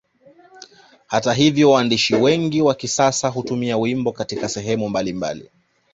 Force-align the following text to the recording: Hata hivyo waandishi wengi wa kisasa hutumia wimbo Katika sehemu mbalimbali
Hata 1.07 1.33
hivyo 1.33 1.71
waandishi 1.71 2.15
wengi 2.15 2.61
wa 2.61 2.75
kisasa 2.75 3.27
hutumia 3.27 3.77
wimbo 3.77 4.11
Katika 4.11 4.49
sehemu 4.49 4.89
mbalimbali 4.89 5.49